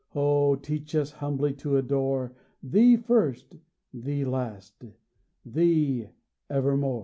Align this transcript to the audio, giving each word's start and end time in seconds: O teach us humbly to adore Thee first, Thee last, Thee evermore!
O 0.15 0.55
teach 0.55 0.95
us 0.95 1.11
humbly 1.11 1.53
to 1.53 1.77
adore 1.77 2.33
Thee 2.63 2.97
first, 2.97 3.57
Thee 3.93 4.25
last, 4.25 4.83
Thee 5.45 6.07
evermore! 6.49 6.99